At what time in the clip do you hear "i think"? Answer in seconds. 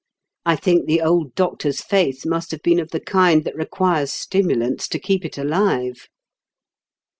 0.47-0.87